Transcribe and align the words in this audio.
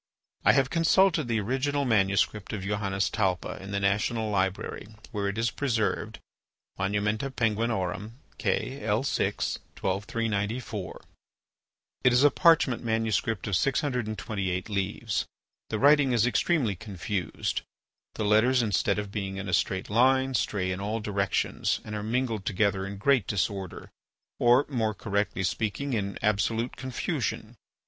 I 0.43 0.53
have 0.53 0.71
consulted 0.71 1.27
the 1.27 1.39
original 1.41 1.85
manuscript 1.85 2.53
of 2.53 2.63
Johannes 2.63 3.07
Talpa 3.07 3.61
in 3.61 3.69
the 3.69 3.79
National 3.79 4.31
Library, 4.31 4.87
where 5.11 5.27
it 5.27 5.37
is 5.37 5.51
preserved 5.51 6.17
(Monumenta 6.79 7.29
Peng., 7.29 7.53
K. 7.55 8.79
_L_6., 8.81 9.59
12390 9.75 10.59
four). 10.59 11.03
It 12.03 12.11
is 12.11 12.23
a 12.23 12.31
parchment 12.31 12.83
manuscript 12.83 13.45
of 13.45 13.55
628 13.55 14.69
leaves. 14.71 15.27
The 15.69 15.77
writing 15.77 16.13
is 16.13 16.25
extremely 16.25 16.75
confused, 16.75 17.61
the 18.15 18.25
letters 18.25 18.63
instead 18.63 18.97
of 18.97 19.11
being 19.11 19.37
in 19.37 19.47
a 19.47 19.53
straight 19.53 19.87
line, 19.91 20.33
stray 20.33 20.71
in 20.71 20.81
all 20.81 20.99
directions 20.99 21.79
and 21.85 21.93
are 21.93 22.01
mingled 22.01 22.47
together 22.47 22.87
in 22.87 22.97
great 22.97 23.27
disorder, 23.27 23.91
or, 24.39 24.65
more 24.67 24.95
correctly 24.95 25.43
speaking, 25.43 25.93
in 25.93 26.17
absolute 26.23 26.75
confusion. 26.75 27.55